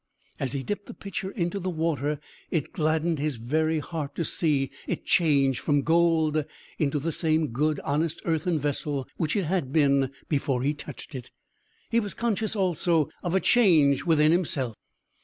[0.39, 2.19] As he dipped the pitcher into the water,
[2.49, 6.43] it gladdened his very heart to see it change from gold
[6.79, 11.29] into the same good, honest earthen vessel which it had been before he touched it.
[11.91, 14.73] He was conscious, also, of a change within himself.